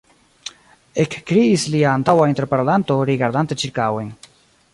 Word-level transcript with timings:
ekkriis 1.03 1.65
lia 1.75 1.91
antaŭa 1.99 2.27
interparolanto, 2.33 2.99
rigardante 3.11 3.59
ĉirkaŭen. 3.65 4.11